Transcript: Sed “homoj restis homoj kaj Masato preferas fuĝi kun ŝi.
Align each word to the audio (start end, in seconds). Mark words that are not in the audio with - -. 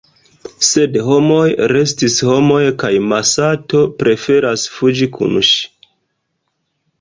Sed 0.67 0.95
“homoj 1.09 1.43
restis 1.71 2.15
homoj 2.29 2.61
kaj 2.85 2.91
Masato 3.11 3.83
preferas 4.01 4.65
fuĝi 4.79 5.11
kun 5.19 5.39
ŝi. 5.51 5.63